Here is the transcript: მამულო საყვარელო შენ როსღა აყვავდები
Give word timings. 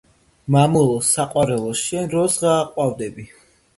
მამულო 0.53 0.95
საყვარელო 1.09 1.75
შენ 1.81 2.09
როსღა 2.15 2.55
აყვავდები 2.63 3.29